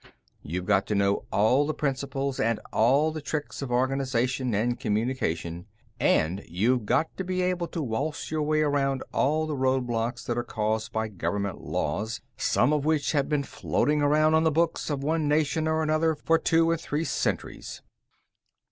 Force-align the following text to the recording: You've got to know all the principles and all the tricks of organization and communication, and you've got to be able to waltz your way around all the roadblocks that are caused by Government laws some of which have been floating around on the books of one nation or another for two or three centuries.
You've 0.41 0.65
got 0.65 0.87
to 0.87 0.95
know 0.95 1.25
all 1.31 1.67
the 1.67 1.75
principles 1.75 2.39
and 2.39 2.59
all 2.73 3.11
the 3.11 3.21
tricks 3.21 3.61
of 3.61 3.69
organization 3.71 4.55
and 4.55 4.79
communication, 4.79 5.67
and 5.99 6.43
you've 6.47 6.87
got 6.87 7.15
to 7.17 7.23
be 7.23 7.43
able 7.43 7.67
to 7.67 7.83
waltz 7.83 8.31
your 8.31 8.41
way 8.41 8.61
around 8.61 9.03
all 9.13 9.45
the 9.45 9.55
roadblocks 9.55 10.25
that 10.25 10.39
are 10.39 10.43
caused 10.43 10.91
by 10.91 11.07
Government 11.07 11.61
laws 11.61 12.19
some 12.35 12.73
of 12.73 12.83
which 12.83 13.11
have 13.11 13.29
been 13.29 13.43
floating 13.43 14.01
around 14.01 14.33
on 14.33 14.43
the 14.43 14.49
books 14.49 14.89
of 14.89 15.03
one 15.03 15.27
nation 15.27 15.67
or 15.67 15.83
another 15.83 16.15
for 16.15 16.39
two 16.39 16.67
or 16.67 16.77
three 16.77 17.03
centuries. 17.03 17.83